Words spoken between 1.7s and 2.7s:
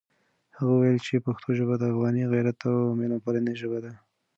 د افغاني غیرت